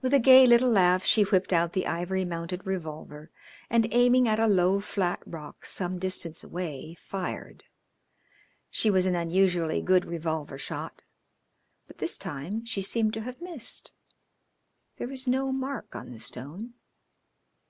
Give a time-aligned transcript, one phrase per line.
[0.00, 3.30] With a gay little laugh she whipped out the ivory mounted revolver,
[3.68, 7.64] and aiming at a low flat rock, some distance away, fired.
[8.70, 11.02] She was an unusually good revolver shot,
[11.86, 13.92] but this time she seemed to have missed.
[14.96, 16.72] There was no mark on the stone.